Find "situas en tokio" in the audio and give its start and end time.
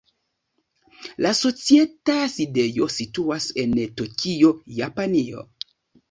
2.95-4.49